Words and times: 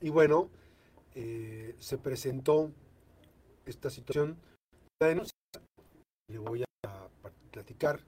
Y 0.00 0.10
bueno, 0.10 0.50
eh, 1.14 1.74
se 1.78 1.96
presentó 1.96 2.70
esta 3.64 3.88
situación. 3.88 4.36
La 5.00 5.08
denuncia, 5.08 5.32
le 6.28 6.38
voy 6.38 6.62
a 6.62 7.08
platicar. 7.50 8.00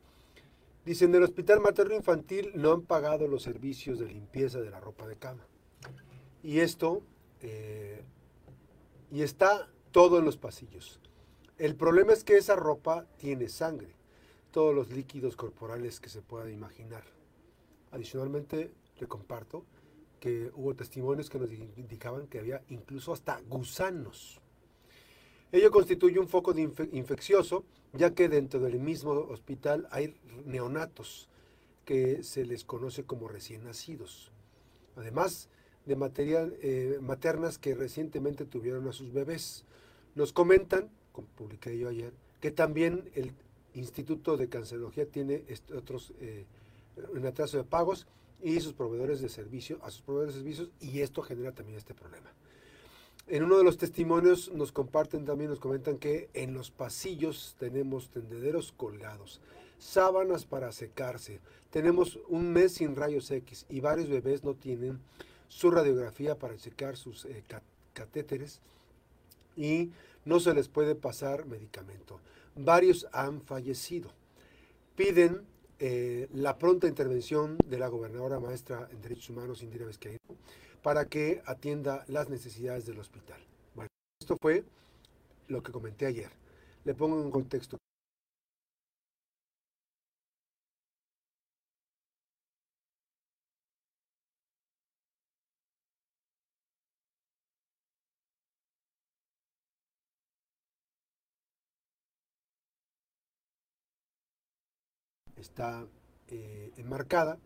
Dicen, 0.85 1.13
del 1.13 1.23
hospital 1.23 1.61
materno 1.61 1.95
infantil 1.95 2.53
no 2.55 2.73
han 2.73 2.83
pagado 2.83 3.27
los 3.27 3.43
servicios 3.43 3.99
de 3.99 4.07
limpieza 4.07 4.61
de 4.61 4.71
la 4.71 4.81
ropa 4.81 5.07
de 5.07 5.17
cama. 5.17 5.47
Y 6.43 6.61
esto, 6.61 7.03
eh, 7.41 8.03
y 9.11 9.23
está 9.23 9.69
todo 9.91 10.19
en 10.19 10.25
los 10.25 10.37
pasillos. 10.37 11.01
El 11.57 11.75
problema 11.75 12.13
es 12.13 12.23
que 12.23 12.37
esa 12.37 12.57
ropa 12.57 13.07
tiene 13.17 13.49
sangre, 13.49 13.95
todos 14.53 14.75
los 14.75 14.91
líquidos 14.91 15.37
corporales 15.37 16.01
que 16.01 16.09
se 16.09 16.23
puedan 16.23 16.53
imaginar. 16.53 17.05
Adicionalmente, 17.91 18.71
le 19.01 19.07
comparto 19.07 19.65
que 20.21 20.51
hubo 20.55 20.75
testimonios 20.75 21.31
que 21.31 21.39
nos 21.39 21.51
indicaban 21.53 22.27
que 22.27 22.39
había 22.39 22.63
incluso 22.69 23.13
hasta 23.13 23.41
gusanos. 23.49 24.41
Ello 25.51 25.71
constituye 25.71 26.19
un 26.19 26.29
foco 26.29 26.55
infeccioso, 26.59 27.65
ya 27.93 28.15
que 28.15 28.29
dentro 28.29 28.61
del 28.61 28.79
mismo 28.79 29.13
hospital 29.13 29.89
hay 29.91 30.15
neonatos 30.45 31.29
que 31.85 32.23
se 32.23 32.45
les 32.45 32.65
conoce 32.65 33.05
como 33.05 33.29
recién 33.29 33.65
nacidos. 33.65 34.31
Además 34.97 35.49
de 35.87 35.97
material, 35.97 36.55
eh, 36.61 36.99
maternas 37.01 37.57
que 37.57 37.75
recientemente 37.75 38.45
tuvieron 38.45 38.87
a 38.89 38.93
sus 38.93 39.13
bebés. 39.13 39.65
Nos 40.15 40.35
comentan, 40.35 40.91
como 41.13 41.29
publiqué 41.29 41.79
yo 41.79 41.89
ayer, 41.89 42.13
que 42.41 42.51
también 42.51 43.09
el 43.15 43.33
Instituto 43.75 44.37
de 44.37 44.49
Cancerología 44.49 45.07
tiene 45.07 45.45
otros 45.75 46.13
eh, 46.21 46.45
un 47.15 47.25
atraso 47.27 47.57
de 47.57 47.65
pagos 47.65 48.07
y 48.43 48.61
sus 48.61 48.73
proveedores 48.73 49.21
de 49.21 49.29
servicio, 49.29 49.79
a 49.83 49.91
sus 49.91 50.03
proveedores 50.03 50.35
de 50.35 50.41
servicios, 50.41 50.71
y 50.81 51.01
esto 51.01 51.23
genera 51.23 51.53
también 51.53 51.79
este 51.79 51.95
problema. 51.95 52.33
En 53.27 53.43
uno 53.43 53.59
de 53.59 53.65
los 53.65 53.77
testimonios 53.77 54.51
nos 54.53 54.73
comparten 54.73 55.25
también, 55.27 55.51
nos 55.51 55.61
comentan 55.61 55.99
que 55.99 56.31
en 56.33 56.55
los 56.55 56.71
pasillos 56.71 57.57
tenemos 57.59 58.09
tendederos 58.09 58.73
colgados, 58.73 59.41
sábanas 59.79 60.47
para 60.47 60.73
secarse, 60.73 61.41
tenemos 61.71 62.19
un 62.29 62.53
mes 62.53 62.73
sin 62.73 62.97
rayos 62.97 63.31
X 63.31 63.67
y 63.69 63.81
varios 63.81 64.09
bebés 64.09 64.45
no 64.45 64.55
tienen 64.55 64.99
su 65.49 65.71
radiografía 65.71 66.39
para 66.39 66.57
checar 66.57 66.97
sus 66.97 67.27
eh, 67.27 67.45
catéteres 67.93 68.61
y 69.57 69.91
no 70.25 70.41
se 70.41 70.55
les 70.55 70.69
puede 70.69 70.95
pasar 70.95 71.47
medicamento. 71.47 72.21
Varios 72.55 73.07
han 73.13 73.43
fallecido. 73.43 74.11
Piden 74.97 75.43
eh, 75.81 76.29
la 76.33 76.59
pronta 76.59 76.87
intervención 76.87 77.57
de 77.67 77.79
la 77.79 77.89
gobernadora 77.89 78.41
maestra 78.41 78.89
en 78.91 79.01
Derechos 79.01 79.31
Humanos, 79.31 79.63
Indira 79.63 79.87
Vizcaíno, 79.87 80.19
para 80.83 81.07
que 81.07 81.43
atienda 81.47 82.05
las 82.09 82.29
necesidades 82.29 82.87
del 82.87 82.99
hospital. 82.99 83.41
Bueno, 83.75 83.89
esto 84.21 84.37
fue 84.41 84.65
lo 85.49 85.63
que 85.63 85.73
comenté 85.73 86.07
ayer. 86.07 86.31
Le 86.85 86.95
pongo 86.95 87.23
en 87.23 87.31
contexto. 87.31 87.79
Está 105.59 105.85
eh, 106.29 106.73
enmarcada. 106.77 107.37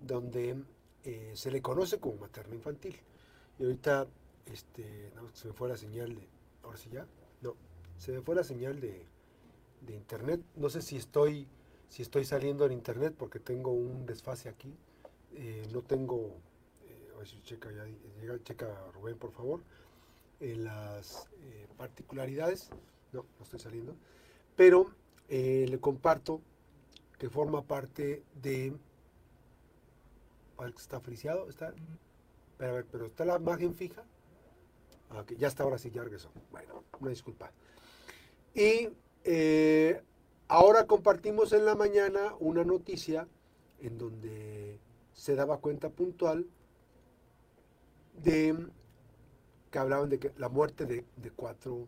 donde 0.00 0.56
eh, 1.04 1.30
se 1.36 1.50
le 1.52 1.62
conoce 1.62 2.00
como 2.00 2.16
materno 2.16 2.54
infantil. 2.56 2.96
Y 3.58 3.62
ahorita, 3.64 4.08
este, 4.46 5.12
se 5.32 5.46
me 5.48 5.54
fue 5.54 5.68
la 5.68 5.76
señal 5.76 6.16
de, 6.16 6.28
ahora 6.64 6.76
sí 6.76 6.90
ya, 6.90 7.06
no, 7.40 7.54
se 7.98 8.10
me 8.12 8.20
fue 8.20 8.34
la 8.34 8.42
señal 8.42 8.80
de, 8.80 9.06
de 9.86 9.94
internet. 9.94 10.40
No 10.56 10.68
sé 10.70 10.82
si 10.82 10.96
estoy, 10.96 11.46
si 11.88 12.02
estoy 12.02 12.24
saliendo 12.24 12.66
en 12.66 12.72
internet 12.72 13.14
porque 13.16 13.38
tengo 13.38 13.72
un 13.72 14.06
desfase 14.06 14.48
aquí. 14.48 14.74
Eh, 15.34 15.66
no 15.72 15.82
tengo, 15.82 16.36
eh, 16.84 17.12
a 17.14 17.18
ver 17.18 17.26
si 17.26 17.40
checa, 17.42 17.70
ya, 17.72 17.84
llega, 18.20 18.42
checa 18.42 18.66
Rubén 18.92 19.16
por 19.16 19.32
favor, 19.32 19.60
en 20.40 20.64
las 20.64 21.28
eh, 21.40 21.66
particularidades. 21.76 22.70
No, 23.12 23.24
no 23.38 23.44
estoy 23.44 23.60
saliendo. 23.60 23.94
Pero 24.56 24.90
le 25.28 25.78
comparto 25.80 26.42
que 27.18 27.30
forma 27.30 27.62
parte 27.62 28.22
de... 28.42 28.76
Está 30.76 31.00
friciado, 31.00 31.48
está... 31.48 31.74
Pero, 32.58 32.74
ver, 32.74 32.86
pero 32.90 33.06
está 33.06 33.24
la 33.24 33.36
imagen 33.36 33.74
fija. 33.74 34.04
Ah, 35.10 35.24
ya 35.36 35.48
está, 35.48 35.64
ahora 35.64 35.78
sí, 35.78 35.90
ya 35.90 36.02
regresó. 36.02 36.30
Bueno, 36.50 36.84
una 37.00 37.10
disculpa. 37.10 37.50
Y 38.54 38.88
eh, 39.24 40.00
ahora 40.48 40.86
compartimos 40.86 41.52
en 41.52 41.64
la 41.64 41.74
mañana 41.74 42.34
una 42.40 42.64
noticia 42.64 43.28
en 43.80 43.98
donde 43.98 44.78
se 45.14 45.34
daba 45.34 45.58
cuenta 45.58 45.90
puntual 45.90 46.46
de 48.22 48.56
que 49.70 49.78
hablaban 49.78 50.08
de 50.10 50.18
que 50.18 50.32
la 50.36 50.48
muerte 50.48 50.84
de, 50.84 51.04
cuatro 51.34 51.86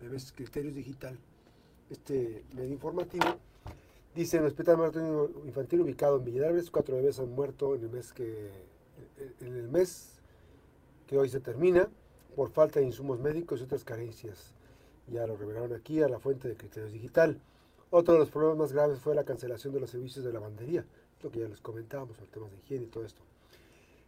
bebés, 0.00 0.32
criterios 0.32 0.74
digital, 0.74 1.18
este 1.90 2.44
medio 2.54 2.72
informativo, 2.72 3.24
dice 4.14 4.36
en 4.36 4.44
el 4.44 4.48
hospital 4.48 4.78
infantil 5.44 5.80
ubicado 5.80 6.18
en 6.18 6.24
Villarreal, 6.24 6.70
cuatro 6.70 6.96
bebés 6.96 7.18
han 7.18 7.30
muerto 7.30 7.74
en 7.74 7.82
el 7.82 7.90
mes 7.90 8.12
que 8.12 8.50
en 9.40 9.56
el 9.56 9.68
mes 9.68 10.20
que 11.06 11.18
hoy 11.18 11.28
se 11.28 11.40
termina 11.40 11.88
por 12.36 12.50
falta 12.50 12.78
de 12.78 12.86
insumos 12.86 13.18
médicos 13.18 13.60
y 13.60 13.64
otras 13.64 13.82
carencias 13.82 14.54
ya 15.10 15.26
lo 15.26 15.36
revelaron 15.36 15.72
aquí, 15.74 16.02
a 16.02 16.08
la 16.08 16.18
fuente 16.18 16.48
de 16.48 16.56
criterios 16.56 16.92
digital. 16.92 17.40
Otro 17.90 18.14
de 18.14 18.20
los 18.20 18.30
problemas 18.30 18.58
más 18.58 18.72
graves 18.72 18.98
fue 18.98 19.14
la 19.14 19.24
cancelación 19.24 19.72
de 19.72 19.80
los 19.80 19.90
servicios 19.90 20.24
de 20.24 20.32
lavandería, 20.32 20.84
lo 21.22 21.30
que 21.30 21.40
ya 21.40 21.48
les 21.48 21.60
comentábamos, 21.60 22.18
el 22.18 22.28
temas 22.28 22.50
de 22.50 22.58
higiene 22.58 22.84
y 22.84 22.88
todo 22.88 23.04
esto. 23.04 23.22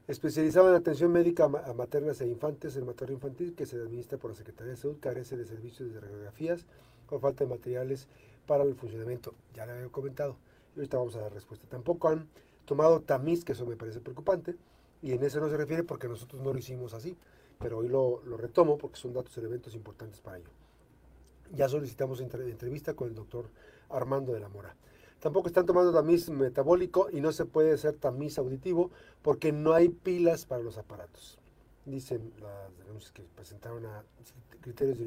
Especializado 0.07 0.69
en 0.71 0.75
atención 0.75 1.13
médica 1.13 1.45
a 1.45 1.73
maternas 1.73 2.21
e 2.21 2.27
infantes, 2.27 2.77
el 2.77 2.85
materno 2.85 3.15
infantil 3.15 3.55
que 3.55 3.65
se 3.65 3.77
administra 3.77 4.19
por 4.19 4.33
la 4.33 4.37
Secretaría 4.37 4.73
de 4.73 4.77
Salud 4.77 4.97
carece 5.01 5.37
de 5.37 5.45
servicios 5.45 5.93
de 5.95 6.01
radiografías 6.01 6.67
o 7.09 7.19
falta 7.19 7.45
de 7.45 7.51
materiales 7.51 8.09
para 8.47 8.65
el 8.65 8.75
funcionamiento. 8.75 9.35
Ya 9.55 9.67
lo 9.67 9.73
había 9.73 9.89
comentado 9.89 10.37
y 10.75 10.81
ahorita 10.81 10.99
vamos 10.99 11.17
a 11.17 11.21
dar 11.21 11.33
respuesta. 11.33 11.67
Tampoco 11.69 12.09
han 12.09 12.29
tomado 12.65 13.01
tamiz, 13.01 13.45
que 13.45 13.53
eso 13.53 13.67
me 13.67 13.77
parece 13.77 14.01
preocupante, 14.01 14.57
y 15.03 15.13
en 15.13 15.23
eso 15.23 15.41
no 15.41 15.49
se 15.49 15.57
refiere 15.57 15.85
porque 15.85 16.09
nosotros 16.09 16.43
no 16.43 16.53
lo 16.53 16.59
hicimos 16.59 16.93
así, 16.93 17.17
pero 17.59 17.79
hoy 17.79 17.89
lo, 17.89 18.23
lo 18.25 18.37
retomo 18.37 18.79
porque 18.79 18.97
son 18.97 19.13
datos 19.13 19.37
y 19.37 19.41
elementos 19.41 19.75
importantes 19.75 20.21
para 20.21 20.39
ello. 20.39 20.51
Ya 21.55 21.69
solicitamos 21.69 22.21
entrevista 22.21 22.95
con 22.95 23.09
el 23.09 23.15
doctor 23.15 23.51
Armando 23.89 24.33
de 24.33 24.41
la 24.41 24.49
Mora. 24.49 24.75
Tampoco 25.21 25.49
están 25.49 25.67
tomando 25.67 25.93
tamiz 25.93 26.31
metabólico 26.31 27.09
y 27.13 27.21
no 27.21 27.33
se 27.33 27.45
puede 27.45 27.73
hacer 27.73 27.97
tamiz 27.97 28.39
auditivo 28.39 28.91
porque 29.21 29.53
no 29.53 29.75
hay 29.75 29.91
pilas 29.91 30.47
para 30.47 30.63
los 30.63 30.79
aparatos. 30.79 31.39
Dicen 31.85 32.33
las 32.41 32.77
denuncias 32.79 33.13
que 33.13 33.23
presentaron 33.35 33.85
a 33.87 34.05
criterios 34.61 34.99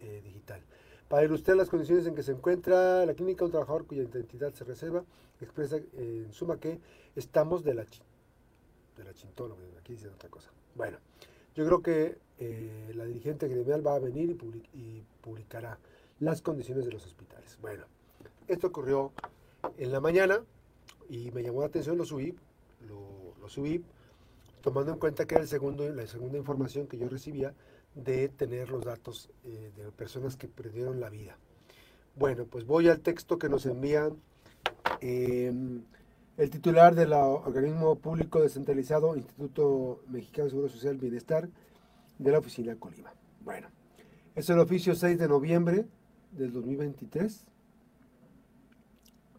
eh, 0.00 0.20
digital. 0.24 0.60
Para 1.08 1.24
ilustrar 1.24 1.56
las 1.56 1.68
condiciones 1.68 2.06
en 2.06 2.14
que 2.14 2.22
se 2.22 2.32
encuentra 2.32 3.06
la 3.06 3.14
clínica, 3.14 3.44
un 3.44 3.50
trabajador 3.50 3.86
cuya 3.86 4.02
identidad 4.02 4.52
se 4.52 4.64
reserva 4.64 5.04
expresa 5.40 5.76
en 5.94 6.32
suma 6.32 6.58
que 6.58 6.80
estamos 7.16 7.64
de 7.64 7.74
la, 7.74 7.84
de 7.84 9.04
la 9.04 9.12
chintóloga. 9.14 9.60
Aquí 9.78 9.94
dice 9.94 10.08
otra 10.08 10.28
cosa. 10.28 10.50
Bueno, 10.74 10.98
yo 11.54 11.64
creo 11.66 11.82
que 11.82 12.18
eh, 12.44 12.92
la 12.94 13.04
dirigente 13.04 13.46
gremial 13.46 13.86
va 13.86 13.94
a 13.94 14.00
venir 14.00 14.36
y 14.72 15.02
publicará 15.20 15.78
las 16.18 16.42
condiciones 16.42 16.84
de 16.84 16.90
los 16.90 17.06
hospitales. 17.06 17.56
Bueno, 17.60 17.84
esto 18.48 18.66
ocurrió 18.66 19.12
en 19.78 19.92
la 19.92 20.00
mañana 20.00 20.42
y 21.08 21.30
me 21.30 21.44
llamó 21.44 21.60
la 21.60 21.68
atención, 21.68 21.96
lo 21.96 22.04
subí, 22.04 22.34
lo, 22.88 23.48
subí, 23.48 23.84
tomando 24.60 24.92
en 24.92 24.98
cuenta 24.98 25.24
que 25.24 25.36
era 25.36 25.42
el 25.42 25.48
segundo, 25.48 25.88
la 25.88 26.06
segunda 26.08 26.36
información 26.36 26.88
que 26.88 26.98
yo 26.98 27.08
recibía 27.08 27.54
de 27.94 28.28
tener 28.28 28.70
los 28.70 28.84
datos 28.84 29.30
eh, 29.44 29.70
de 29.76 29.92
personas 29.92 30.36
que 30.36 30.48
perdieron 30.48 30.98
la 30.98 31.10
vida. 31.10 31.36
Bueno, 32.16 32.44
pues 32.46 32.66
voy 32.66 32.88
al 32.88 33.00
texto 33.00 33.38
que 33.38 33.48
nos 33.48 33.66
envía 33.66 34.10
em, 35.00 35.82
el 36.38 36.50
titular 36.50 36.96
del 36.96 37.12
organismo 37.12 37.94
público 37.96 38.40
descentralizado, 38.40 39.16
Instituto 39.16 40.00
Mexicano 40.08 40.44
de 40.44 40.50
Seguro 40.50 40.68
Social 40.68 40.96
Bienestar, 40.96 41.48
de 42.22 42.30
la 42.30 42.38
oficina 42.38 42.76
Colima. 42.76 43.12
Bueno, 43.40 43.68
es 44.34 44.48
el 44.48 44.58
oficio 44.58 44.94
6 44.94 45.18
de 45.18 45.28
noviembre 45.28 45.86
del 46.30 46.52
2023. 46.52 47.44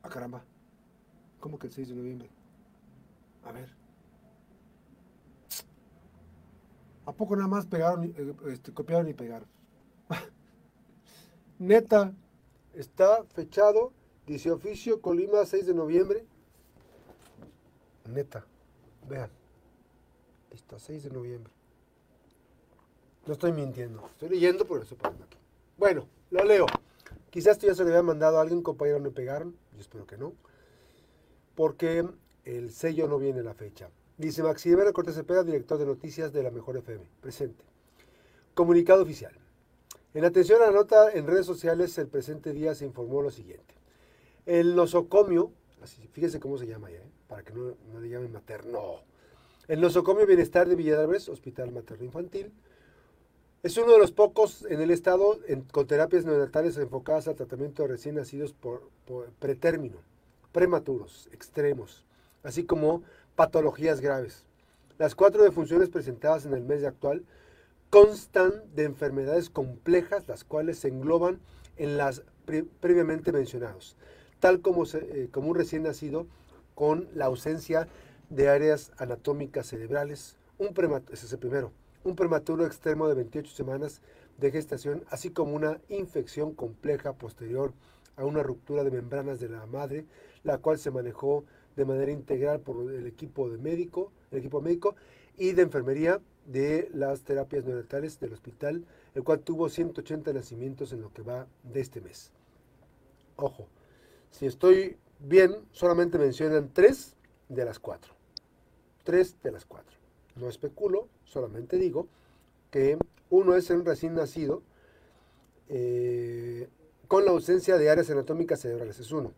Ah, 0.03 0.09
caramba. 0.09 0.44
¿Cómo 1.39 1.57
que 1.57 1.68
el 1.68 1.74
6 1.74 1.89
de 1.89 1.95
noviembre? 1.95 2.30
A 3.45 3.51
ver. 3.51 3.69
¿A 7.06 7.12
poco 7.12 7.35
nada 7.35 7.47
más 7.47 7.65
pegaron, 7.65 8.03
eh, 8.06 8.35
este, 8.47 8.74
copiaron 8.74 9.07
y 9.09 9.13
pegaron? 9.13 9.47
Neta, 11.59 12.13
está 12.74 13.24
fechado, 13.25 13.91
dice 14.25 14.51
oficio, 14.51 15.01
Colima, 15.01 15.45
6 15.45 15.68
de 15.68 15.74
noviembre. 15.74 16.25
Neta, 18.09 18.45
vean, 19.07 19.29
está 20.51 20.79
6 20.79 21.03
de 21.03 21.09
noviembre. 21.09 21.53
No 23.25 23.33
estoy 23.33 23.53
mintiendo, 23.53 24.05
estoy 24.11 24.29
leyendo 24.29 24.65
por 24.65 24.81
eso 24.81 24.95
aquí. 25.01 25.37
Bueno, 25.77 26.07
lo 26.29 26.43
leo. 26.43 26.65
Quizás 27.29 27.53
esto 27.53 27.67
ya 27.67 27.75
se 27.75 27.83
le 27.83 27.89
había 27.91 28.03
mandado 28.03 28.37
a 28.37 28.41
alguien, 28.41 28.61
compañero, 28.61 28.99
no 28.99 29.11
pegaron, 29.11 29.55
yo 29.73 29.81
espero 29.81 30.05
que 30.05 30.17
no, 30.17 30.33
porque 31.55 32.05
el 32.45 32.71
sello 32.71 33.07
no 33.07 33.17
viene 33.17 33.41
la 33.41 33.53
fecha. 33.53 33.89
Dice 34.17 34.43
Maximiliano 34.43 34.93
Cortés 34.93 35.15
Cepeda, 35.15 35.43
director 35.43 35.77
de 35.77 35.85
noticias 35.85 36.31
de 36.31 36.43
la 36.43 36.51
Mejor 36.51 36.77
FM. 36.77 37.03
Presente. 37.21 37.63
Comunicado 38.53 39.01
oficial. 39.01 39.33
En 40.13 40.25
atención 40.25 40.61
a 40.61 40.67
la 40.67 40.71
nota 40.71 41.11
en 41.11 41.25
redes 41.25 41.45
sociales, 41.45 41.97
el 41.97 42.07
presente 42.07 42.53
día 42.53 42.75
se 42.75 42.85
informó 42.85 43.23
lo 43.23 43.31
siguiente. 43.31 43.73
El 44.45 44.75
nosocomio, 44.75 45.51
así, 45.81 46.07
fíjense 46.11 46.39
cómo 46.39 46.57
se 46.57 46.67
llama 46.67 46.91
ya, 46.91 46.97
¿eh? 46.97 47.11
para 47.27 47.41
que 47.43 47.53
no, 47.53 47.75
no, 47.91 47.99
le 47.99 48.09
llamen 48.09 48.31
materno. 48.31 49.01
El 49.67 49.81
nosocomio 49.81 50.27
Bienestar 50.27 50.67
de 50.67 50.75
Villadalbres, 50.75 51.29
Hospital 51.29 51.71
Materno 51.71 52.05
Infantil, 52.05 52.51
es 53.63 53.77
uno 53.77 53.94
de 53.94 53.98
los 53.98 54.12
pocos 54.12 54.65
en 54.69 54.81
el 54.81 54.92
estado 54.92 55.39
con 55.71 55.88
terapias 55.88 56.25
neonatales 56.25 56.77
enfocadas 56.77 57.30
al 57.30 57.36
tratamiento 57.36 57.83
de 57.83 57.88
recién 57.88 58.15
nacidos 58.15 58.51
por, 58.51 58.89
pretérmino, 59.39 60.00
prematuros, 60.51 61.30
extremos, 61.31 62.04
así 62.44 62.65
como 62.65 63.04
patologías 63.38 64.01
graves. 64.01 64.44
Las 64.98 65.15
cuatro 65.15 65.44
defunciones 65.44 65.88
presentadas 65.88 66.45
en 66.45 66.54
el 66.54 66.62
mes 66.62 66.81
de 66.81 66.88
actual 66.88 67.24
constan 67.89 68.51
de 68.75 68.83
enfermedades 68.83 69.50
complejas, 69.50 70.27
las 70.27 70.44
cuales 70.44 70.80
se 70.80 70.89
engloban 70.89 71.39
en 71.77 71.98
las 71.98 72.21
previamente 72.81 73.31
mencionados, 73.31 73.95
tal 74.42 74.60
como, 74.60 74.83
eh, 74.83 75.30
como 75.31 75.48
un 75.48 75.56
recién 75.56 75.83
nacido 75.83 76.27
con 76.75 77.07
la 77.15 77.25
ausencia 77.25 77.88
de 78.30 78.50
áreas 78.50 78.92
anatómicas 78.98 79.68
cerebrales, 79.68 80.36
un 80.57 80.74
ese 81.12 81.25
es 81.25 81.31
el 81.31 81.39
primero, 81.39 81.71
un 82.03 82.15
prematuro 82.15 82.65
extremo 82.65 83.07
de 83.07 83.15
28 83.15 83.51
semanas 83.51 84.01
de 84.38 84.51
gestación, 84.51 85.03
así 85.09 85.29
como 85.29 85.55
una 85.55 85.79
infección 85.89 86.53
compleja 86.53 87.13
posterior 87.13 87.73
a 88.15 88.25
una 88.25 88.44
ruptura 88.44 88.83
de 88.83 88.91
membranas 88.91 89.39
de 89.39 89.50
la 89.50 89.65
madre, 89.65 90.05
la 90.44 90.57
cual 90.57 90.77
se 90.77 90.91
manejó 90.91 91.45
de 91.75 91.85
manera 91.85 92.11
integral 92.11 92.59
por 92.59 92.91
el 92.91 93.07
equipo 93.07 93.50
de 93.50 93.57
médico, 93.57 94.11
el 94.31 94.39
equipo 94.39 94.61
médico 94.61 94.95
y 95.38 95.53
de 95.53 95.63
enfermería 95.63 96.21
de 96.45 96.89
las 96.94 97.21
terapias 97.21 97.65
neonatales 97.65 98.19
del 98.19 98.33
hospital, 98.33 98.85
el 99.15 99.23
cual 99.23 99.39
tuvo 99.39 99.69
180 99.69 100.33
nacimientos 100.33 100.91
en 100.94 101.01
lo 101.01 101.11
que 101.13 101.21
va 101.21 101.47
de 101.63 101.79
este 101.79 102.01
mes. 102.01 102.31
Ojo, 103.38 103.67
si 104.29 104.45
estoy 104.45 104.97
bien, 105.19 105.55
solamente 105.71 106.17
mencionan 106.17 106.69
tres 106.73 107.15
de 107.50 107.65
las 107.65 107.79
cuatro. 107.79 108.13
Tres 109.03 109.41
de 109.41 109.51
las 109.51 109.65
cuatro. 109.65 110.02
No 110.35 110.50
especulo, 110.50 111.07
solamente 111.25 111.77
digo 111.77 112.07
que 112.71 112.97
uno 113.30 113.56
es 113.56 113.69
un 113.69 113.85
recién 113.85 114.15
nacido 114.15 114.63
eh, 115.69 116.68
con 117.07 117.25
la 117.25 117.31
ausencia 117.31 117.77
de 117.77 117.89
áreas 117.89 118.09
anatómicas 118.09 118.59
cerebrales, 118.59 119.00
es 119.00 119.12
uno 119.12 119.33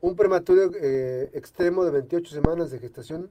un 0.00 0.14
prematuro 0.14 0.70
eh, 0.80 1.30
extremo 1.34 1.84
de 1.84 1.90
28 1.90 2.32
semanas 2.32 2.70
de 2.70 2.78
gestación, 2.78 3.30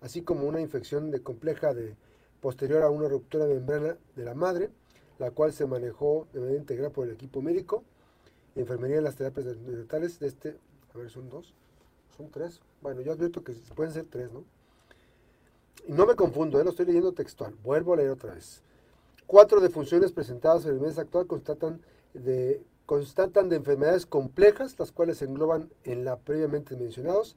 así 0.00 0.22
como 0.22 0.46
una 0.46 0.60
infección 0.60 1.10
de 1.10 1.22
compleja 1.22 1.74
de 1.74 1.96
posterior 2.40 2.82
a 2.82 2.90
una 2.90 3.08
ruptura 3.08 3.46
de 3.46 3.54
membrana 3.54 3.96
de 4.16 4.24
la 4.24 4.34
madre, 4.34 4.70
la 5.18 5.30
cual 5.30 5.52
se 5.52 5.66
manejó 5.66 6.26
de 6.32 6.40
manera 6.40 6.58
integral 6.58 6.90
por 6.90 7.06
el 7.06 7.14
equipo 7.14 7.42
médico, 7.42 7.84
enfermería 8.54 8.98
en 8.98 9.04
las 9.04 9.16
terapias 9.16 9.56
neonatales 9.58 10.18
de 10.18 10.26
este, 10.28 10.56
a 10.94 10.98
ver, 10.98 11.10
son 11.10 11.28
dos, 11.28 11.54
son 12.16 12.30
tres, 12.30 12.60
bueno, 12.80 13.02
yo 13.02 13.12
advierto 13.12 13.44
que 13.44 13.52
pueden 13.74 13.92
ser 13.92 14.06
tres, 14.06 14.32
¿no? 14.32 14.44
No 15.88 16.06
me 16.06 16.14
confundo, 16.14 16.60
¿eh? 16.60 16.64
lo 16.64 16.70
estoy 16.70 16.86
leyendo 16.86 17.12
textual, 17.12 17.54
vuelvo 17.62 17.94
a 17.94 17.96
leer 17.96 18.10
otra 18.10 18.34
vez. 18.34 18.62
Cuatro 19.26 19.60
defunciones 19.60 20.12
presentadas 20.12 20.64
en 20.64 20.72
el 20.72 20.80
mes 20.80 20.98
actual 20.98 21.26
constatan 21.26 21.80
de 22.14 22.62
constatan 22.86 23.48
de 23.48 23.56
enfermedades 23.56 24.06
complejas, 24.06 24.78
las 24.78 24.92
cuales 24.92 25.18
se 25.18 25.24
engloban 25.24 25.70
en 25.84 26.04
la 26.04 26.16
previamente 26.18 26.76
mencionados, 26.76 27.36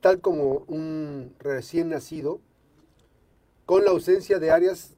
tal 0.00 0.20
como 0.20 0.64
un 0.66 1.34
recién 1.38 1.90
nacido, 1.90 2.40
con 3.64 3.84
la 3.84 3.90
ausencia 3.90 4.38
de 4.38 4.50
áreas 4.50 4.96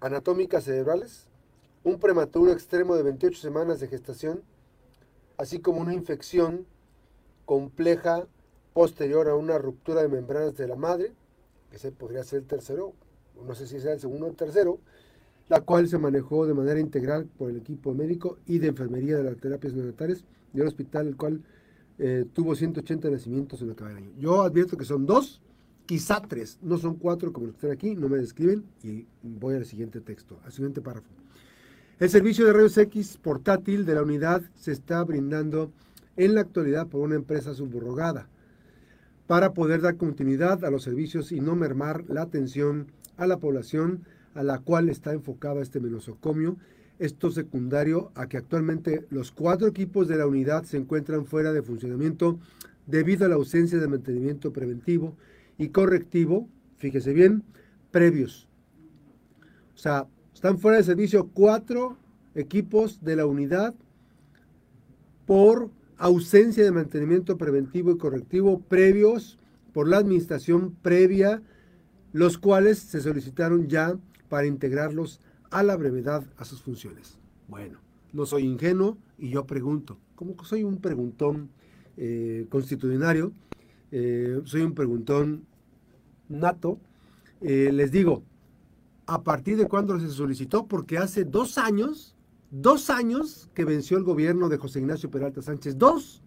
anatómicas 0.00 0.64
cerebrales, 0.64 1.26
un 1.82 1.98
prematuro 1.98 2.52
extremo 2.52 2.94
de 2.94 3.02
28 3.02 3.40
semanas 3.40 3.80
de 3.80 3.88
gestación, 3.88 4.42
así 5.36 5.58
como 5.58 5.80
una 5.80 5.94
infección 5.94 6.66
compleja 7.44 8.26
posterior 8.72 9.28
a 9.28 9.34
una 9.34 9.58
ruptura 9.58 10.02
de 10.02 10.08
membranas 10.08 10.56
de 10.56 10.66
la 10.66 10.76
madre, 10.76 11.12
que 11.70 11.76
ese 11.76 11.92
podría 11.92 12.24
ser 12.24 12.40
el 12.40 12.46
tercero, 12.46 12.92
no 13.46 13.54
sé 13.54 13.66
si 13.66 13.80
sea 13.80 13.92
el 13.92 14.00
segundo 14.00 14.26
o 14.26 14.30
el 14.30 14.36
tercero, 14.36 14.78
la 15.48 15.60
cual 15.60 15.88
se 15.88 15.98
manejó 15.98 16.46
de 16.46 16.54
manera 16.54 16.80
integral 16.80 17.26
por 17.38 17.50
el 17.50 17.58
equipo 17.58 17.94
médico 17.94 18.38
y 18.46 18.58
de 18.58 18.68
enfermería 18.68 19.16
de 19.16 19.24
las 19.24 19.36
terapias 19.36 19.74
neonatales 19.74 20.24
del 20.52 20.66
hospital, 20.66 21.08
el 21.08 21.16
cual 21.16 21.42
eh, 21.98 22.24
tuvo 22.32 22.54
180 22.54 23.10
nacimientos 23.10 23.60
en 23.60 23.68
lo 23.68 23.76
que 23.76 23.84
año. 23.84 24.12
Yo 24.18 24.42
advierto 24.42 24.76
que 24.76 24.84
son 24.84 25.04
dos, 25.04 25.42
quizá 25.86 26.22
tres, 26.22 26.58
no 26.62 26.78
son 26.78 26.96
cuatro 26.96 27.32
como 27.32 27.46
los 27.46 27.56
que 27.56 27.66
están 27.66 27.72
aquí, 27.72 27.94
no 27.94 28.08
me 28.08 28.18
describen 28.18 28.64
y 28.82 29.06
voy 29.22 29.56
al 29.56 29.66
siguiente 29.66 30.00
texto, 30.00 30.38
al 30.44 30.52
siguiente 30.52 30.80
párrafo. 30.80 31.08
El 31.98 32.08
servicio 32.08 32.46
de 32.46 32.52
rayos 32.52 32.78
X 32.78 33.18
portátil 33.20 33.84
de 33.84 33.94
la 33.94 34.02
unidad 34.02 34.42
se 34.54 34.72
está 34.72 35.04
brindando 35.04 35.70
en 36.16 36.34
la 36.34 36.40
actualidad 36.40 36.86
por 36.88 37.00
una 37.00 37.14
empresa 37.14 37.54
subrogada 37.54 38.28
para 39.26 39.54
poder 39.54 39.80
dar 39.80 39.96
continuidad 39.96 40.64
a 40.64 40.70
los 40.70 40.82
servicios 40.82 41.32
y 41.32 41.40
no 41.40 41.56
mermar 41.56 42.04
la 42.08 42.22
atención 42.22 42.88
a 43.16 43.26
la 43.26 43.38
población 43.38 44.04
a 44.34 44.42
la 44.42 44.58
cual 44.58 44.88
está 44.88 45.12
enfocada 45.12 45.62
este 45.62 45.80
menosocomio. 45.80 46.56
Esto 46.98 47.30
secundario 47.30 48.12
a 48.14 48.28
que 48.28 48.36
actualmente 48.36 49.06
los 49.10 49.32
cuatro 49.32 49.66
equipos 49.66 50.08
de 50.08 50.16
la 50.16 50.26
unidad 50.26 50.64
se 50.64 50.76
encuentran 50.76 51.26
fuera 51.26 51.52
de 51.52 51.62
funcionamiento 51.62 52.38
debido 52.86 53.26
a 53.26 53.28
la 53.28 53.36
ausencia 53.36 53.78
de 53.78 53.88
mantenimiento 53.88 54.52
preventivo 54.52 55.16
y 55.58 55.68
correctivo, 55.68 56.48
fíjese 56.78 57.12
bien, 57.12 57.42
previos. 57.90 58.48
O 59.74 59.78
sea, 59.78 60.06
están 60.34 60.58
fuera 60.58 60.78
de 60.78 60.84
servicio 60.84 61.30
cuatro 61.32 61.96
equipos 62.34 63.02
de 63.02 63.16
la 63.16 63.26
unidad 63.26 63.74
por 65.26 65.70
ausencia 66.02 66.64
de 66.64 66.72
mantenimiento 66.72 67.38
preventivo 67.38 67.92
y 67.92 67.96
correctivo 67.96 68.58
previos 68.58 69.38
por 69.72 69.86
la 69.86 69.98
administración 69.98 70.74
previa, 70.82 71.40
los 72.12 72.38
cuales 72.38 72.78
se 72.80 73.00
solicitaron 73.00 73.68
ya 73.68 73.96
para 74.28 74.48
integrarlos 74.48 75.20
a 75.52 75.62
la 75.62 75.76
brevedad 75.76 76.24
a 76.38 76.44
sus 76.44 76.60
funciones. 76.60 77.18
Bueno, 77.46 77.78
no 78.12 78.26
soy 78.26 78.42
ingenuo 78.46 78.98
y 79.16 79.28
yo 79.28 79.46
pregunto, 79.46 79.96
como 80.16 80.34
soy 80.42 80.64
un 80.64 80.78
preguntón 80.78 81.50
eh, 81.96 82.46
constitucionario, 82.48 83.32
eh, 83.92 84.40
soy 84.42 84.62
un 84.62 84.74
preguntón 84.74 85.46
nato, 86.28 86.80
eh, 87.42 87.70
les 87.72 87.92
digo, 87.92 88.24
¿a 89.06 89.22
partir 89.22 89.56
de 89.56 89.68
cuándo 89.68 90.00
se 90.00 90.08
solicitó? 90.08 90.66
Porque 90.66 90.98
hace 90.98 91.24
dos 91.24 91.58
años, 91.58 92.16
dos 92.52 92.90
años 92.90 93.48
que 93.54 93.64
venció 93.64 93.96
el 93.96 94.04
gobierno 94.04 94.48
de 94.48 94.58
José 94.58 94.78
Ignacio 94.78 95.10
Peralta 95.10 95.40
Sánchez, 95.42 95.78
dos, 95.78 96.22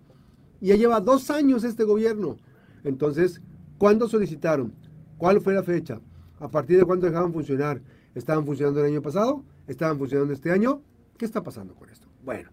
y 0.60 0.68
ya 0.68 0.76
lleva 0.76 1.00
dos 1.00 1.30
años 1.30 1.64
este 1.64 1.84
gobierno. 1.84 2.38
Entonces, 2.84 3.42
¿cuándo 3.78 4.10
solicitaron? 4.10 4.74
¿Cuál 5.18 5.40
fue 5.40 5.54
la 5.54 5.64
fecha? 5.64 6.02
¿A 6.40 6.50
partir 6.50 6.78
de 6.78 6.84
cuándo 6.84 7.06
dejaban 7.06 7.32
funcionar? 7.32 7.80
¿Estaban 8.16 8.46
funcionando 8.46 8.80
el 8.80 8.92
año 8.92 9.02
pasado? 9.02 9.44
¿Estaban 9.68 9.98
funcionando 9.98 10.34
este 10.34 10.52
año? 10.52 10.82
¿Qué 11.18 11.26
está 11.26 11.44
pasando 11.44 11.76
con 11.76 11.90
esto? 11.90 12.08
Bueno, 12.24 12.50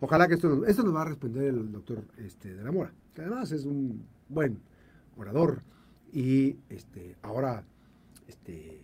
ojalá 0.00 0.26
que 0.26 0.34
esto 0.34 0.48
nos, 0.48 0.66
esto 0.66 0.82
nos 0.82 0.94
va 0.94 1.02
a 1.02 1.06
responder 1.06 1.44
el 1.44 1.70
doctor 1.70 2.02
este, 2.16 2.54
de 2.54 2.64
la 2.64 2.72
Mora, 2.72 2.92
que 3.14 3.20
además 3.20 3.52
es 3.52 3.66
un 3.66 4.06
buen 4.28 4.60
orador 5.16 5.62
y 6.12 6.56
este, 6.70 7.16
ahora 7.22 7.64
este, 8.26 8.82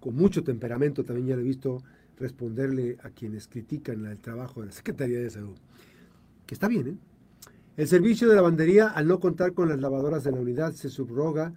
con 0.00 0.16
mucho 0.16 0.42
temperamento 0.42 1.04
también 1.04 1.28
ya 1.28 1.36
le 1.36 1.42
he 1.42 1.44
visto 1.44 1.82
responderle 2.18 2.96
a 3.02 3.10
quienes 3.10 3.48
critican 3.48 4.06
el 4.06 4.18
trabajo 4.18 4.60
de 4.60 4.66
la 4.66 4.72
Secretaría 4.72 5.20
de 5.20 5.30
Salud. 5.30 5.56
Que 6.46 6.54
está 6.54 6.68
bien, 6.68 6.88
¿eh? 6.88 6.96
El 7.76 7.88
servicio 7.88 8.28
de 8.28 8.36
lavandería, 8.36 8.88
al 8.88 9.08
no 9.08 9.18
contar 9.18 9.52
con 9.52 9.68
las 9.68 9.80
lavadoras 9.80 10.22
de 10.22 10.30
la 10.30 10.40
unidad, 10.40 10.74
se 10.74 10.88
subroga, 10.88 11.52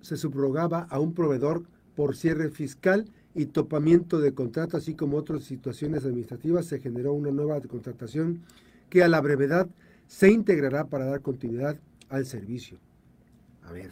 se 0.00 0.16
subrogaba 0.16 0.86
a 0.88 0.98
un 0.98 1.12
proveedor 1.12 1.64
por 1.94 2.16
cierre 2.16 2.48
fiscal 2.48 3.10
y 3.34 3.46
topamiento 3.46 4.20
de 4.20 4.32
contrato, 4.32 4.78
así 4.78 4.94
como 4.94 5.18
otras 5.18 5.44
situaciones 5.44 6.04
administrativas, 6.04 6.64
se 6.64 6.78
generó 6.78 7.12
una 7.12 7.30
nueva 7.30 7.60
contratación 7.60 8.40
que 8.88 9.02
a 9.02 9.08
la 9.08 9.20
brevedad 9.20 9.68
se 10.06 10.30
integrará 10.30 10.86
para 10.86 11.06
dar 11.06 11.20
continuidad 11.20 11.76
al 12.08 12.24
servicio. 12.24 12.78
A 13.64 13.72
ver, 13.72 13.90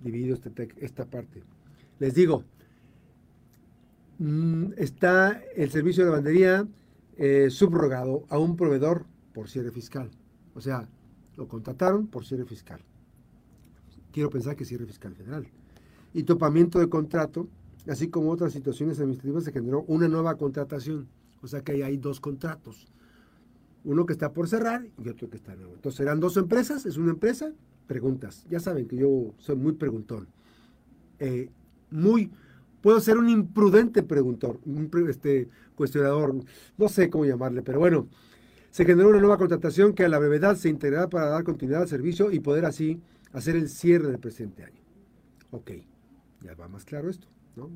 dividido 0.00 0.34
este 0.34 0.68
esta 0.78 1.04
parte. 1.04 1.42
Les 1.98 2.14
digo, 2.14 2.42
mm, 4.18 4.72
está 4.76 5.42
el 5.54 5.70
servicio 5.70 6.04
de 6.04 6.10
lavandería 6.10 6.66
eh, 7.16 7.48
subrogado 7.50 8.24
a 8.28 8.38
un 8.38 8.56
proveedor 8.56 9.06
por 9.32 9.48
cierre 9.48 9.70
fiscal. 9.70 10.10
O 10.54 10.60
sea, 10.60 10.88
lo 11.36 11.48
contrataron 11.48 12.06
por 12.06 12.24
cierre 12.24 12.44
fiscal. 12.44 12.80
Quiero 14.12 14.30
pensar 14.30 14.56
que 14.56 14.64
cierre 14.64 14.86
fiscal 14.86 15.14
federal. 15.14 15.46
Y 16.14 16.22
topamiento 16.22 16.78
de 16.78 16.88
contrato, 16.88 17.48
así 17.86 18.08
como 18.08 18.30
otras 18.30 18.52
situaciones 18.52 18.98
administrativas, 18.98 19.44
se 19.44 19.52
generó 19.52 19.82
una 19.82 20.08
nueva 20.08 20.36
contratación. 20.36 21.08
O 21.42 21.46
sea 21.46 21.60
que 21.60 21.72
ahí 21.72 21.82
hay 21.82 21.96
dos 21.98 22.20
contratos. 22.20 22.86
Uno 23.84 24.06
que 24.06 24.14
está 24.14 24.32
por 24.32 24.48
cerrar 24.48 24.86
y 25.02 25.08
otro 25.08 25.28
que 25.28 25.36
está 25.36 25.54
nuevo. 25.54 25.74
Entonces, 25.74 25.98
¿serán 25.98 26.18
dos 26.18 26.36
empresas? 26.36 26.86
¿Es 26.86 26.96
una 26.96 27.10
empresa? 27.10 27.52
Preguntas. 27.86 28.46
Ya 28.50 28.58
saben 28.58 28.88
que 28.88 28.96
yo 28.96 29.34
soy 29.38 29.56
muy 29.56 29.72
preguntón. 29.72 30.28
Eh, 31.18 31.50
muy, 31.90 32.30
puedo 32.86 33.00
ser 33.00 33.18
un 33.18 33.28
imprudente 33.28 34.04
preguntor, 34.04 34.60
un 34.64 34.88
este, 35.10 35.48
cuestionador, 35.74 36.36
no 36.78 36.88
sé 36.88 37.10
cómo 37.10 37.24
llamarle, 37.24 37.60
pero 37.62 37.80
bueno, 37.80 38.06
se 38.70 38.84
generó 38.84 39.08
una 39.08 39.18
nueva 39.18 39.38
contratación 39.38 39.92
que 39.92 40.04
a 40.04 40.08
la 40.08 40.20
brevedad 40.20 40.54
se 40.54 40.68
integrará 40.68 41.08
para 41.08 41.26
dar 41.26 41.42
continuidad 41.42 41.82
al 41.82 41.88
servicio 41.88 42.30
y 42.30 42.38
poder 42.38 42.64
así 42.64 43.00
hacer 43.32 43.56
el 43.56 43.68
cierre 43.68 44.06
del 44.06 44.20
presente 44.20 44.62
año. 44.62 44.80
Ok, 45.50 45.72
ya 46.42 46.54
va 46.54 46.68
más 46.68 46.84
claro 46.84 47.10
esto, 47.10 47.26
¿no? 47.56 47.72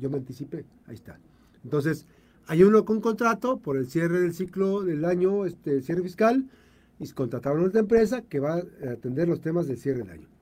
yo 0.00 0.08
me 0.08 0.16
anticipé, 0.16 0.64
ahí 0.86 0.94
está. 0.94 1.20
Entonces, 1.62 2.06
hay 2.46 2.62
uno 2.62 2.86
con 2.86 3.02
contrato 3.02 3.58
por 3.58 3.76
el 3.76 3.86
cierre 3.86 4.18
del 4.18 4.32
ciclo 4.32 4.80
del 4.82 5.04
año, 5.04 5.44
este, 5.44 5.82
cierre 5.82 6.00
fiscal, 6.00 6.48
y 6.98 7.06
contrataron 7.10 7.64
a 7.64 7.66
otra 7.66 7.80
empresa 7.80 8.22
que 8.22 8.40
va 8.40 8.54
a 8.54 8.92
atender 8.92 9.28
los 9.28 9.42
temas 9.42 9.66
del 9.66 9.76
cierre 9.76 9.98
del 9.98 10.10
año. 10.10 10.37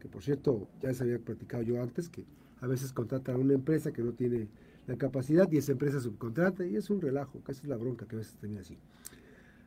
Que 0.00 0.08
por 0.08 0.22
cierto, 0.22 0.68
ya 0.80 0.88
les 0.88 1.00
había 1.00 1.18
platicado 1.18 1.62
yo 1.62 1.82
antes 1.82 2.08
que 2.08 2.24
a 2.60 2.66
veces 2.66 2.92
contratan 2.92 3.36
a 3.36 3.38
una 3.38 3.54
empresa 3.54 3.92
que 3.92 4.02
no 4.02 4.12
tiene 4.12 4.48
la 4.86 4.96
capacidad 4.96 5.50
y 5.52 5.58
esa 5.58 5.72
empresa 5.72 6.00
subcontrata 6.00 6.64
y 6.64 6.76
es 6.76 6.88
un 6.90 7.00
relajo, 7.00 7.40
casi 7.44 7.62
es 7.62 7.68
la 7.68 7.76
bronca 7.76 8.06
que 8.06 8.16
a 8.16 8.18
veces 8.18 8.36
termina 8.36 8.62
así. 8.62 8.78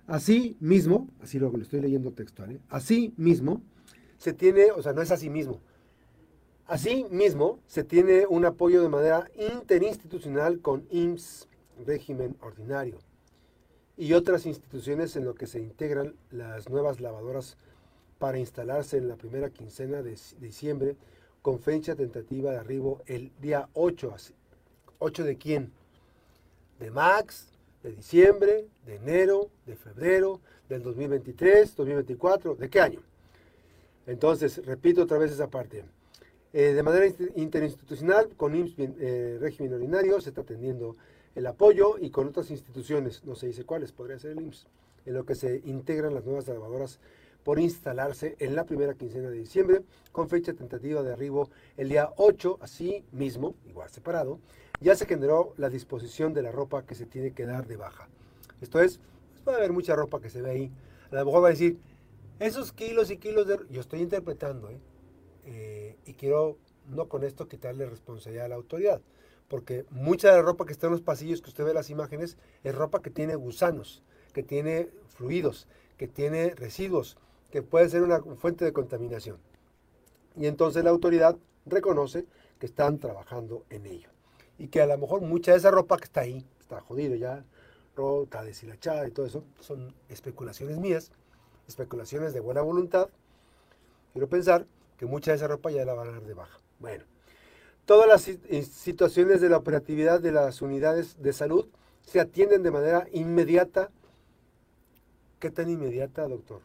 Así 0.07 0.57
mismo, 0.59 1.07
así 1.21 1.39
lo 1.39 1.51
que 1.51 1.57
le 1.57 1.63
estoy 1.63 1.79
leyendo 1.79 2.11
textual, 2.11 2.53
¿eh? 2.53 2.59
así 2.69 3.13
mismo 3.17 3.61
se 4.17 4.33
tiene, 4.33 4.71
o 4.71 4.81
sea, 4.81 4.93
no 4.93 5.01
es 5.01 5.11
así 5.11 5.29
mismo, 5.29 5.61
así 6.65 7.05
mismo 7.11 7.59
se 7.67 7.83
tiene 7.83 8.25
un 8.27 8.45
apoyo 8.45 8.81
de 8.81 8.89
manera 8.89 9.29
interinstitucional 9.37 10.59
con 10.59 10.85
IMSS, 10.89 11.47
régimen 11.85 12.35
ordinario, 12.41 12.97
y 13.95 14.13
otras 14.13 14.47
instituciones 14.47 15.15
en 15.15 15.25
lo 15.25 15.35
que 15.35 15.45
se 15.45 15.59
integran 15.59 16.15
las 16.31 16.67
nuevas 16.67 16.99
lavadoras 16.99 17.57
para 18.21 18.37
instalarse 18.37 18.97
en 18.97 19.07
la 19.07 19.15
primera 19.15 19.49
quincena 19.49 20.03
de 20.03 20.15
diciembre 20.39 20.95
con 21.41 21.59
fecha 21.59 21.95
tentativa 21.95 22.51
de 22.51 22.57
arribo 22.59 23.01
el 23.07 23.31
día 23.41 23.67
8. 23.73 24.13
¿8 24.99 25.23
de 25.23 25.37
quién? 25.39 25.71
De 26.79 26.91
Max, 26.91 27.47
de 27.81 27.93
diciembre, 27.93 28.67
de 28.85 28.97
enero, 28.97 29.49
de 29.65 29.75
febrero, 29.75 30.39
del 30.69 30.83
2023, 30.83 31.75
2024, 31.75 32.53
¿de 32.53 32.69
qué 32.69 32.79
año? 32.79 32.99
Entonces, 34.05 34.63
repito 34.67 35.01
otra 35.01 35.17
vez 35.17 35.31
esa 35.31 35.49
parte. 35.49 35.83
Eh, 36.53 36.73
de 36.73 36.83
manera 36.83 37.07
interinstitucional, 37.35 38.29
con 38.37 38.53
IMSS 38.53 38.75
eh, 38.77 39.37
régimen 39.41 39.73
ordinario, 39.73 40.21
se 40.21 40.29
está 40.29 40.41
atendiendo 40.41 40.95
el 41.33 41.47
apoyo 41.47 41.97
y 41.99 42.11
con 42.11 42.27
otras 42.27 42.51
instituciones, 42.51 43.25
no 43.25 43.33
se 43.33 43.47
dice 43.47 43.63
cuáles, 43.63 43.91
podría 43.91 44.19
ser 44.19 44.33
el 44.37 44.43
IMSS, 44.43 44.67
en 45.07 45.15
lo 45.15 45.25
que 45.25 45.33
se 45.33 45.63
integran 45.65 46.13
las 46.13 46.23
nuevas 46.23 46.47
lavadoras 46.47 46.99
por 47.43 47.59
instalarse 47.59 48.35
en 48.39 48.55
la 48.55 48.65
primera 48.65 48.93
quincena 48.93 49.29
de 49.29 49.37
diciembre, 49.37 49.83
con 50.11 50.29
fecha 50.29 50.53
tentativa 50.53 51.01
de 51.01 51.13
arribo 51.13 51.49
el 51.77 51.89
día 51.89 52.11
8, 52.17 52.59
así 52.61 53.03
mismo, 53.11 53.55
igual 53.67 53.89
separado, 53.89 54.39
ya 54.79 54.95
se 54.95 55.05
generó 55.05 55.53
la 55.57 55.69
disposición 55.69 56.33
de 56.33 56.41
la 56.41 56.51
ropa 56.51 56.85
que 56.85 56.95
se 56.95 57.05
tiene 57.05 57.31
que 57.31 57.45
dar 57.45 57.67
de 57.67 57.77
baja. 57.77 58.09
Esto 58.61 58.79
es, 58.79 58.97
pues, 58.97 59.41
puede 59.43 59.57
haber 59.57 59.73
mucha 59.73 59.95
ropa 59.95 60.19
que 60.19 60.29
se 60.29 60.41
ve 60.41 60.51
ahí. 60.51 60.71
A 61.11 61.15
lo 61.15 61.25
mejor 61.25 61.43
va 61.43 61.47
a 61.47 61.51
decir, 61.51 61.79
esos 62.39 62.71
kilos 62.71 63.11
y 63.11 63.17
kilos 63.17 63.47
de... 63.47 63.59
Yo 63.69 63.81
estoy 63.81 64.01
interpretando, 64.01 64.69
¿eh? 64.69 64.79
¿eh? 65.45 65.95
y 66.05 66.13
quiero, 66.13 66.57
no 66.89 67.07
con 67.07 67.23
esto, 67.23 67.47
quitarle 67.47 67.85
responsabilidad 67.85 68.45
a 68.45 68.49
la 68.49 68.55
autoridad, 68.55 69.01
porque 69.47 69.85
mucha 69.89 70.29
de 70.29 70.37
la 70.37 70.41
ropa 70.41 70.65
que 70.65 70.71
está 70.71 70.87
en 70.87 70.93
los 70.93 71.01
pasillos 71.01 71.41
que 71.41 71.49
usted 71.49 71.65
ve 71.65 71.73
las 71.73 71.89
imágenes 71.89 72.37
es 72.63 72.73
ropa 72.73 73.01
que 73.01 73.09
tiene 73.09 73.35
gusanos, 73.35 74.03
que 74.33 74.43
tiene 74.43 74.89
fluidos, 75.09 75.67
que 75.97 76.07
tiene 76.07 76.55
residuos, 76.55 77.17
que 77.51 77.61
puede 77.61 77.89
ser 77.89 78.01
una 78.01 78.21
fuente 78.21 78.65
de 78.65 78.73
contaminación. 78.73 79.37
Y 80.35 80.47
entonces 80.47 80.83
la 80.83 80.89
autoridad 80.89 81.37
reconoce 81.65 82.25
que 82.59 82.65
están 82.65 82.97
trabajando 82.97 83.65
en 83.69 83.85
ello. 83.85 84.09
Y 84.57 84.67
que 84.67 84.81
a 84.81 84.85
lo 84.85 84.97
mejor 84.97 85.21
mucha 85.21 85.51
de 85.51 85.57
esa 85.57 85.71
ropa 85.71 85.97
que 85.97 86.05
está 86.05 86.21
ahí, 86.21 86.45
está 86.59 86.79
jodido 86.81 87.15
ya, 87.15 87.43
rota, 87.95 88.43
deshilachada 88.43 89.07
y 89.07 89.11
todo 89.11 89.25
eso, 89.25 89.43
son 89.59 89.93
especulaciones 90.09 90.77
mías, 90.77 91.11
especulaciones 91.67 92.33
de 92.33 92.39
buena 92.39 92.61
voluntad. 92.61 93.09
Quiero 94.13 94.29
pensar 94.29 94.65
que 94.97 95.05
mucha 95.05 95.31
de 95.31 95.37
esa 95.37 95.47
ropa 95.47 95.71
ya 95.71 95.83
la 95.83 95.93
van 95.93 96.09
a 96.09 96.11
dar 96.11 96.23
de 96.23 96.33
baja. 96.33 96.59
Bueno, 96.79 97.03
todas 97.85 98.07
las 98.07 98.21
situaciones 98.67 99.41
de 99.41 99.49
la 99.49 99.57
operatividad 99.57 100.21
de 100.21 100.31
las 100.31 100.61
unidades 100.61 101.21
de 101.21 101.33
salud 101.33 101.67
se 102.01 102.19
atienden 102.19 102.63
de 102.63 102.71
manera 102.71 103.07
inmediata. 103.11 103.89
¿Qué 105.39 105.49
tan 105.49 105.69
inmediata, 105.69 106.27
doctor? 106.27 106.61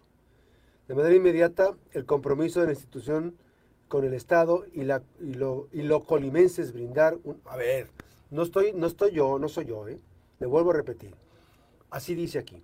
De 0.88 0.94
manera 0.94 1.14
inmediata, 1.14 1.76
el 1.92 2.06
compromiso 2.06 2.60
de 2.60 2.66
la 2.66 2.72
institución 2.72 3.36
con 3.88 4.04
el 4.04 4.14
Estado 4.14 4.64
y, 4.72 4.84
la, 4.84 5.02
y, 5.20 5.34
lo, 5.34 5.68
y 5.72 5.82
brindar 6.72 7.18
un... 7.24 7.40
A 7.46 7.56
ver, 7.56 7.88
no 8.30 8.42
estoy, 8.42 8.72
no 8.72 8.86
estoy 8.86 9.12
yo, 9.12 9.38
no 9.38 9.48
soy 9.48 9.66
yo, 9.66 9.88
¿eh? 9.88 9.98
Le 10.38 10.46
vuelvo 10.46 10.70
a 10.70 10.74
repetir. 10.74 11.14
Así 11.90 12.14
dice 12.14 12.38
aquí. 12.38 12.62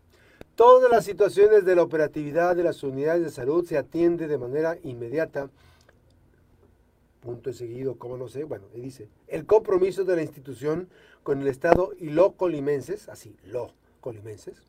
Todas 0.55 0.91
las 0.91 1.05
situaciones 1.05 1.64
de 1.64 1.75
la 1.75 1.83
operatividad 1.83 2.55
de 2.55 2.64
las 2.64 2.83
unidades 2.83 3.23
de 3.23 3.31
salud 3.31 3.64
se 3.67 3.79
atiende 3.79 4.29
de 4.29 4.38
manera 4.38 4.76
inmediata. 4.83 5.49
Punto 7.21 7.50
y 7.50 7.55
seguido, 7.55 7.97
¿cómo 7.97 8.17
no 8.17 8.29
sé? 8.29 8.45
Bueno, 8.45 8.67
dice, 8.75 9.09
el 9.29 9.47
compromiso 9.47 10.05
de 10.05 10.17
la 10.17 10.23
institución 10.23 10.88
con 11.23 11.41
el 11.41 11.49
Estado 11.49 11.93
y 11.99 12.11
lo 12.11 12.33
colimenses, 12.33 13.09
así, 13.09 13.37
lo 13.45 13.73
colimenses, 14.00 14.62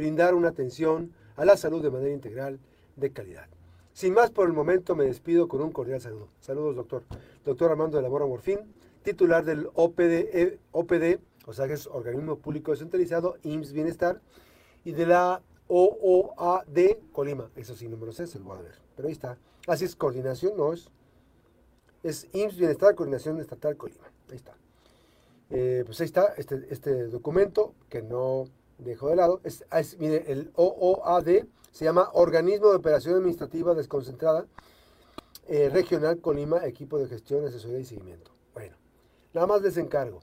brindar 0.00 0.34
una 0.34 0.48
atención 0.48 1.12
a 1.36 1.44
la 1.44 1.58
salud 1.58 1.82
de 1.82 1.90
manera 1.90 2.10
integral 2.10 2.58
de 2.96 3.12
calidad. 3.12 3.46
Sin 3.92 4.14
más 4.14 4.30
por 4.30 4.46
el 4.46 4.54
momento 4.54 4.96
me 4.96 5.04
despido 5.04 5.46
con 5.46 5.60
un 5.60 5.72
cordial 5.72 6.00
saludo. 6.00 6.28
Saludos, 6.40 6.74
doctor. 6.74 7.02
Doctor 7.44 7.70
Armando 7.70 7.98
de 7.98 8.02
la 8.02 8.08
Mora 8.08 8.24
Morfín, 8.24 8.60
titular 9.02 9.44
del 9.44 9.68
OPD, 9.74 10.58
OPD, 10.72 11.18
o 11.44 11.52
sea 11.52 11.66
que 11.66 11.74
es 11.74 11.86
Organismo 11.86 12.36
Público 12.36 12.70
Descentralizado, 12.70 13.36
IMSS 13.42 13.72
Bienestar, 13.72 14.22
y 14.84 14.92
de 14.92 15.04
la 15.04 15.42
OOAD 15.68 16.78
Colima. 17.12 17.50
Eso 17.54 17.74
sí, 17.74 17.86
número 17.86 18.12
6, 18.12 18.36
el 18.36 18.42
voy 18.42 18.56
a 18.56 18.62
ver. 18.62 18.76
Pero 18.96 19.08
ahí 19.08 19.12
está. 19.12 19.36
Así 19.66 19.84
es, 19.84 19.94
coordinación, 19.96 20.56
no 20.56 20.72
es. 20.72 20.88
Es 22.02 22.26
IMSS 22.32 22.56
Bienestar, 22.56 22.94
Coordinación 22.94 23.38
Estatal 23.38 23.76
Colima. 23.76 24.06
Ahí 24.30 24.36
está. 24.36 24.54
Eh, 25.50 25.82
pues 25.84 26.00
ahí 26.00 26.06
está 26.06 26.32
este, 26.38 26.66
este 26.70 27.08
documento 27.08 27.74
que 27.90 28.00
no 28.00 28.46
dejo 28.84 29.08
de 29.08 29.16
lado, 29.16 29.40
es, 29.44 29.64
mire, 29.98 30.30
el 30.30 30.50
OOAD 30.54 31.44
se 31.70 31.84
llama 31.84 32.10
Organismo 32.12 32.70
de 32.70 32.76
Operación 32.76 33.16
Administrativa 33.16 33.74
Desconcentrada 33.74 34.46
eh, 35.48 35.68
Regional 35.68 36.20
Colima, 36.20 36.64
Equipo 36.66 36.98
de 36.98 37.08
Gestión, 37.08 37.44
Asesoría 37.46 37.80
y 37.80 37.84
Seguimiento. 37.84 38.30
Bueno, 38.54 38.76
nada 39.32 39.46
más 39.46 39.62
les 39.62 39.76
encargo. 39.76 40.20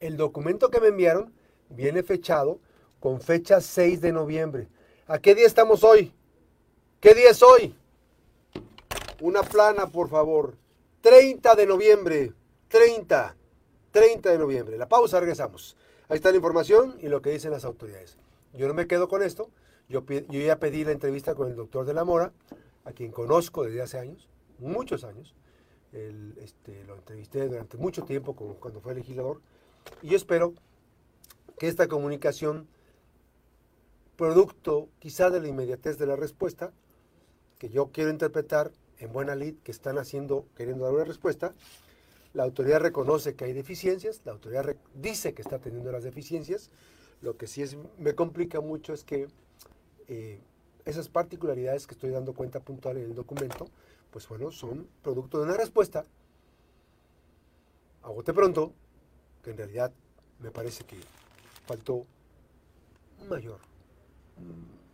El 0.00 0.16
documento 0.16 0.68
que 0.70 0.80
me 0.80 0.88
enviaron 0.88 1.32
viene 1.68 2.02
fechado 2.02 2.58
con 3.00 3.20
fecha 3.20 3.60
6 3.60 4.00
de 4.00 4.12
noviembre. 4.12 4.68
¿A 5.06 5.18
qué 5.18 5.34
día 5.34 5.46
estamos 5.46 5.84
hoy? 5.84 6.12
¿Qué 7.00 7.14
día 7.14 7.30
es 7.30 7.42
hoy? 7.42 7.74
Una 9.20 9.42
plana, 9.42 9.86
por 9.88 10.08
favor. 10.08 10.56
30 11.00 11.54
de 11.54 11.66
noviembre. 11.66 12.32
30. 12.68 13.36
30 13.92 14.30
de 14.30 14.38
noviembre. 14.38 14.76
La 14.78 14.88
pausa, 14.88 15.20
regresamos. 15.20 15.76
Ahí 16.08 16.16
está 16.16 16.30
la 16.30 16.36
información 16.36 16.96
y 17.00 17.08
lo 17.08 17.22
que 17.22 17.30
dicen 17.30 17.52
las 17.52 17.64
autoridades. 17.64 18.16
Yo 18.54 18.66
no 18.66 18.74
me 18.74 18.86
quedo 18.86 19.08
con 19.08 19.22
esto. 19.22 19.50
Yo, 19.88 20.04
yo 20.06 20.40
ya 20.40 20.58
pedí 20.58 20.84
la 20.84 20.92
entrevista 20.92 21.34
con 21.34 21.48
el 21.48 21.56
doctor 21.56 21.84
de 21.84 21.94
la 21.94 22.04
Mora, 22.04 22.32
a 22.84 22.92
quien 22.92 23.12
conozco 23.12 23.64
desde 23.64 23.82
hace 23.82 23.98
años, 23.98 24.28
muchos 24.58 25.04
años. 25.04 25.34
este, 25.92 26.84
lo 26.84 26.96
entrevisté 26.96 27.46
durante 27.46 27.76
mucho 27.76 28.04
tiempo 28.04 28.34
cuando 28.34 28.80
fue 28.80 28.94
legislador. 28.94 29.40
Y 30.00 30.08
yo 30.08 30.16
espero 30.16 30.54
que 31.58 31.68
esta 31.68 31.88
comunicación, 31.88 32.66
producto 34.16 34.88
quizá 34.98 35.30
de 35.30 35.40
la 35.40 35.48
inmediatez 35.48 35.98
de 35.98 36.06
la 36.06 36.16
respuesta, 36.16 36.72
que 37.58 37.68
yo 37.68 37.90
quiero 37.92 38.10
interpretar 38.10 38.72
en 38.98 39.12
buena 39.12 39.34
lid, 39.34 39.56
que 39.62 39.72
están 39.72 39.98
haciendo, 39.98 40.46
queriendo 40.56 40.84
dar 40.84 40.94
una 40.94 41.04
respuesta, 41.04 41.52
la 42.34 42.44
autoridad 42.44 42.80
reconoce 42.80 43.34
que 43.34 43.44
hay 43.44 43.52
deficiencias, 43.52 44.22
la 44.24 44.32
autoridad 44.32 44.74
dice 44.94 45.34
que 45.34 45.42
está 45.42 45.58
teniendo 45.58 45.92
las 45.92 46.02
deficiencias. 46.02 46.70
Lo 47.20 47.36
que 47.36 47.46
sí 47.46 47.62
es, 47.62 47.76
me 47.98 48.14
complica 48.14 48.60
mucho 48.60 48.94
es 48.94 49.04
que 49.04 49.28
eh, 50.08 50.40
esas 50.84 51.08
particularidades 51.08 51.86
que 51.86 51.94
estoy 51.94 52.10
dando 52.10 52.32
cuenta 52.32 52.60
puntual 52.60 52.96
en 52.96 53.04
el 53.04 53.14
documento, 53.14 53.66
pues 54.10 54.26
bueno, 54.28 54.50
son 54.50 54.88
producto 55.02 55.38
de 55.38 55.44
una 55.44 55.56
respuesta 55.56 56.04
a 58.02 58.08
bote 58.08 58.32
pronto, 58.32 58.72
que 59.42 59.50
en 59.50 59.58
realidad 59.58 59.92
me 60.40 60.50
parece 60.50 60.84
que 60.84 60.96
faltó 61.66 62.04
mayor, 63.28 63.58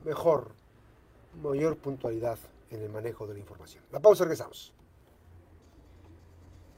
mejor, 0.04 0.50
mayor 1.42 1.76
puntualidad 1.76 2.38
en 2.70 2.82
el 2.82 2.90
manejo 2.90 3.26
de 3.26 3.34
la 3.34 3.40
información. 3.40 3.82
La 3.90 4.00
pausa, 4.00 4.24
regresamos. 4.24 4.74